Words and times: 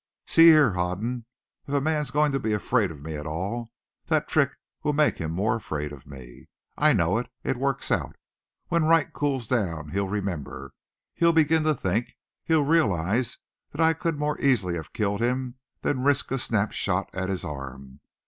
"See 0.25 0.47
here, 0.47 0.71
Hoden. 0.71 1.25
If 1.67 1.75
a 1.75 1.79
man's 1.79 2.09
going 2.09 2.31
to 2.31 2.39
be 2.39 2.53
afraid 2.53 2.89
of 2.89 3.03
me 3.03 3.17
at 3.17 3.27
all, 3.27 3.71
that 4.07 4.27
trick 4.27 4.49
will 4.81 4.93
make 4.93 5.19
him 5.19 5.29
more 5.31 5.55
afraid 5.55 5.91
of 5.91 6.07
me. 6.07 6.47
I 6.75 6.91
know 6.91 7.19
it. 7.19 7.29
It 7.43 7.55
works 7.57 7.91
out. 7.91 8.15
When 8.69 8.85
Wright 8.85 9.13
cools 9.13 9.45
down 9.45 9.89
he'll 9.89 10.07
remember, 10.09 10.71
he'll 11.13 11.33
begin 11.33 11.61
to 11.65 11.75
think, 11.75 12.15
he'll 12.45 12.65
realize 12.65 13.37
that 13.73 13.79
I 13.81 13.93
could 13.93 14.17
more 14.17 14.39
easily 14.41 14.73
have 14.73 14.91
killed 14.91 15.21
him 15.21 15.59
than 15.83 16.01
risk 16.01 16.31
a 16.31 16.39
snapshot 16.39 17.13
at 17.13 17.29
his 17.29 17.45
arm. 17.45 17.99